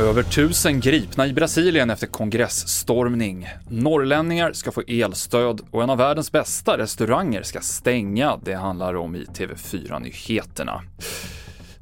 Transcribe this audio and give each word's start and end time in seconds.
Över 0.00 0.22
tusen 0.22 0.80
gripna 0.80 1.26
i 1.26 1.32
Brasilien 1.32 1.90
efter 1.90 2.06
kongressstormning. 2.06 3.48
Norrlänningar 3.68 4.52
ska 4.52 4.72
få 4.72 4.82
elstöd 4.86 5.60
och 5.70 5.82
en 5.82 5.90
av 5.90 5.98
världens 5.98 6.32
bästa 6.32 6.78
restauranger 6.78 7.42
ska 7.42 7.60
stänga. 7.60 8.36
Det 8.44 8.54
handlar 8.54 8.94
om 8.94 9.16
i 9.16 9.24
TV4-nyheterna. 9.24 10.82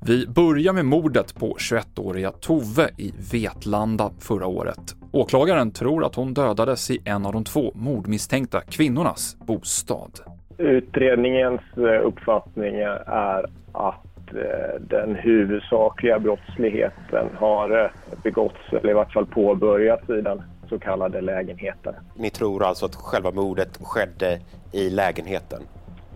Vi 0.00 0.26
börjar 0.26 0.72
med 0.72 0.84
mordet 0.84 1.34
på 1.34 1.56
21-åriga 1.60 2.30
Tove 2.30 2.90
i 2.98 3.12
Vetlanda 3.32 4.10
förra 4.20 4.46
året. 4.46 4.94
Åklagaren 5.12 5.70
tror 5.70 6.04
att 6.04 6.14
hon 6.14 6.34
dödades 6.34 6.90
i 6.90 6.98
en 7.04 7.26
av 7.26 7.32
de 7.32 7.44
två 7.44 7.72
mordmisstänkta 7.74 8.60
kvinnornas 8.60 9.36
bostad. 9.46 10.20
Utredningens 10.58 11.60
eh, 11.76 12.06
uppfattning 12.06 12.76
är 13.06 13.46
att 13.72 14.34
eh, 14.34 14.80
den 14.80 15.14
huvudsakliga 15.14 16.18
brottsligheten 16.18 17.28
har 17.38 17.84
eh, 17.84 17.90
begåtts, 18.22 18.72
eller 18.72 18.90
i 18.90 18.94
vart 18.94 19.12
fall 19.12 19.26
påbörjats 19.26 20.10
i 20.10 20.20
den 20.20 20.42
så 20.68 20.78
kallade 20.78 21.20
lägenheten. 21.20 21.94
Ni 22.14 22.30
tror 22.30 22.64
alltså 22.64 22.86
att 22.86 22.94
själva 22.94 23.30
mordet 23.30 23.78
skedde 23.82 24.40
i 24.72 24.90
lägenheten? 24.90 25.62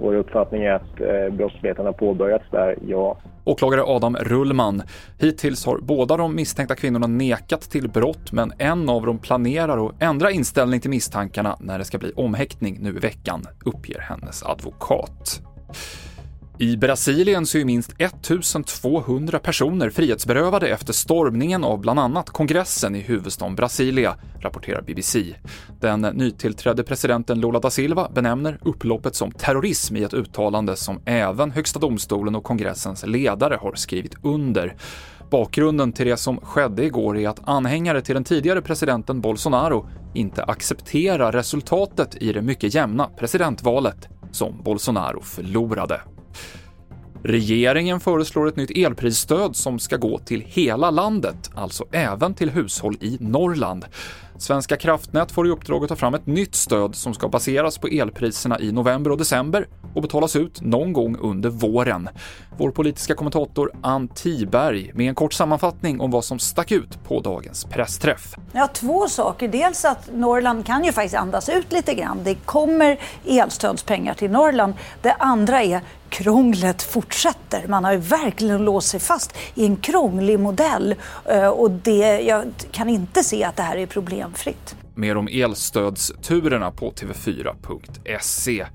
Vår 0.00 0.14
uppfattning 0.14 0.62
är 0.62 0.72
att 0.72 1.00
eh, 1.00 1.36
brottsligheten 1.36 1.86
har 1.86 1.92
påbörjats 1.92 2.44
där, 2.50 2.78
ja. 2.86 3.18
Åklagare 3.44 3.82
Adam 3.82 4.16
Rullman. 4.16 4.82
Hittills 5.18 5.66
har 5.66 5.78
båda 5.78 6.16
de 6.16 6.34
misstänkta 6.34 6.74
kvinnorna 6.74 7.06
nekat 7.06 7.60
till 7.60 7.88
brott, 7.88 8.32
men 8.32 8.52
en 8.58 8.88
av 8.88 9.06
dem 9.06 9.18
planerar 9.18 9.86
att 9.86 10.02
ändra 10.02 10.30
inställning 10.30 10.80
till 10.80 10.90
misstankarna 10.90 11.56
när 11.60 11.78
det 11.78 11.84
ska 11.84 11.98
bli 11.98 12.12
omhäktning 12.16 12.78
nu 12.80 12.88
i 12.88 12.98
veckan, 12.98 13.44
uppger 13.64 14.00
hennes 14.00 14.42
advokat. 14.42 15.42
I 16.60 16.76
Brasilien 16.76 17.46
så 17.46 17.58
är 17.58 17.64
minst 17.64 17.94
1200 17.98 19.38
personer 19.38 19.90
frihetsberövade 19.90 20.68
efter 20.68 20.92
stormningen 20.92 21.64
av 21.64 21.80
bland 21.80 22.00
annat 22.00 22.30
kongressen 22.30 22.94
i 22.94 23.00
huvudstaden 23.00 23.54
Brasilia, 23.54 24.16
rapporterar 24.40 24.82
BBC. 24.82 25.34
Den 25.80 26.00
nytillträdde 26.00 26.82
presidenten 26.82 27.40
Lula 27.40 27.60
da 27.60 27.70
Silva 27.70 28.10
benämner 28.14 28.58
upploppet 28.62 29.14
som 29.14 29.32
terrorism 29.32 29.96
i 29.96 30.02
ett 30.02 30.14
uttalande 30.14 30.76
som 30.76 31.00
även 31.04 31.50
Högsta 31.50 31.78
domstolen 31.78 32.34
och 32.34 32.44
kongressens 32.44 33.06
ledare 33.06 33.58
har 33.60 33.74
skrivit 33.74 34.16
under. 34.22 34.76
Bakgrunden 35.30 35.92
till 35.92 36.06
det 36.06 36.16
som 36.16 36.40
skedde 36.40 36.84
igår 36.84 37.18
är 37.18 37.28
att 37.28 37.48
anhängare 37.48 38.02
till 38.02 38.14
den 38.14 38.24
tidigare 38.24 38.62
presidenten 38.62 39.20
Bolsonaro 39.20 39.88
inte 40.14 40.44
accepterar 40.44 41.32
resultatet 41.32 42.16
i 42.22 42.32
det 42.32 42.42
mycket 42.42 42.74
jämna 42.74 43.08
presidentvalet 43.18 44.08
som 44.32 44.62
Bolsonaro 44.62 45.20
förlorade. 45.22 46.00
Regeringen 47.22 48.00
föreslår 48.00 48.48
ett 48.48 48.56
nytt 48.56 48.70
elprisstöd 48.70 49.56
som 49.56 49.78
ska 49.78 49.96
gå 49.96 50.18
till 50.18 50.40
hela 50.40 50.90
landet, 50.90 51.50
alltså 51.54 51.84
även 51.92 52.34
till 52.34 52.50
hushåll 52.50 52.96
i 53.00 53.16
Norrland. 53.20 53.84
Svenska 54.40 54.76
kraftnät 54.76 55.32
får 55.32 55.46
i 55.46 55.50
uppdrag 55.50 55.82
att 55.82 55.88
ta 55.88 55.96
fram 55.96 56.14
ett 56.14 56.26
nytt 56.26 56.54
stöd 56.54 56.94
som 56.94 57.14
ska 57.14 57.28
baseras 57.28 57.78
på 57.78 57.86
elpriserna 57.86 58.60
i 58.60 58.72
november 58.72 59.10
och 59.10 59.18
december 59.18 59.68
och 59.94 60.02
betalas 60.02 60.36
ut 60.36 60.60
någon 60.60 60.92
gång 60.92 61.16
under 61.20 61.50
våren. 61.50 62.08
Vår 62.58 62.70
politiska 62.70 63.14
kommentator 63.14 63.72
Ann 63.82 64.08
Tiberg 64.08 64.90
med 64.94 65.08
en 65.08 65.14
kort 65.14 65.32
sammanfattning 65.32 66.00
om 66.00 66.10
vad 66.10 66.24
som 66.24 66.38
stack 66.38 66.72
ut 66.72 67.04
på 67.04 67.20
dagens 67.20 67.64
pressträff. 67.64 68.34
Ja, 68.52 68.66
två 68.66 69.08
saker. 69.08 69.48
Dels 69.48 69.84
att 69.84 70.10
Norrland 70.12 70.66
kan 70.66 70.84
ju 70.84 70.92
faktiskt 70.92 71.16
andas 71.16 71.48
ut 71.48 71.72
lite 71.72 71.94
grann. 71.94 72.18
Det 72.24 72.34
kommer 72.34 73.00
elstödspengar 73.26 74.14
till 74.14 74.30
Norrland. 74.30 74.74
Det 75.02 75.12
andra 75.12 75.62
är 75.62 75.80
krånglet 76.10 76.82
fortsätter. 76.82 77.68
Man 77.68 77.84
har 77.84 77.92
ju 77.92 77.98
verkligen 77.98 78.64
låst 78.64 78.88
sig 78.88 79.00
fast 79.00 79.36
i 79.54 79.66
en 79.66 79.76
krånglig 79.76 80.40
modell 80.40 80.94
eh, 81.24 81.48
och 81.48 81.70
det, 81.70 82.20
jag 82.20 82.44
kan 82.70 82.88
inte 82.88 83.24
se 83.24 83.44
att 83.44 83.56
det 83.56 83.62
här 83.62 83.76
är 83.76 83.86
problem 83.86 84.29
problemfritt. 84.30 84.76
Mer 84.94 85.16
om 85.16 85.28
elstödsturerna 85.28 86.70
på 86.70 86.90
tv4.se. 86.90 88.66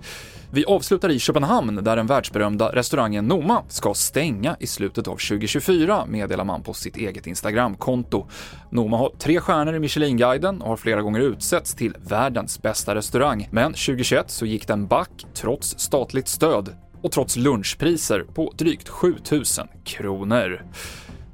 Vi 0.51 0.65
avslutar 0.65 1.09
i 1.09 1.19
Köpenhamn 1.19 1.83
där 1.83 1.95
den 1.95 2.07
världsberömda 2.07 2.75
restaurangen 2.75 3.27
Noma 3.27 3.63
ska 3.67 3.93
stänga 3.93 4.55
i 4.59 4.67
slutet 4.67 5.07
av 5.07 5.11
2024, 5.11 6.05
meddelar 6.05 6.43
man 6.43 6.63
på 6.63 6.73
sitt 6.73 6.97
eget 6.97 7.27
Instagramkonto. 7.27 8.27
Noma 8.69 8.97
har 8.97 9.11
tre 9.19 9.39
stjärnor 9.39 9.75
i 9.75 9.79
Michelinguiden 9.79 10.61
och 10.61 10.69
har 10.69 10.77
flera 10.77 11.01
gånger 11.01 11.19
utsetts 11.19 11.75
till 11.75 11.95
världens 12.09 12.61
bästa 12.61 12.95
restaurang, 12.95 13.47
men 13.51 13.71
2021 13.73 14.29
så 14.31 14.45
gick 14.45 14.67
den 14.67 14.87
back 14.87 15.25
trots 15.33 15.79
statligt 15.79 16.27
stöd 16.27 16.75
och 17.01 17.11
trots 17.11 17.35
lunchpriser 17.35 18.25
på 18.33 18.53
drygt 18.57 18.89
7000 18.89 19.67
kronor. 19.83 20.61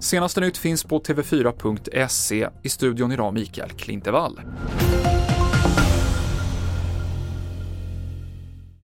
Senaste 0.02 0.42
nytt 0.42 0.58
finns 0.58 0.84
på 0.84 1.00
tv4.se. 1.00 2.50
I 2.64 2.70
studion 2.70 3.12
idag 3.12 3.34
Mikael 3.34 3.70
Klintevall. 3.70 4.40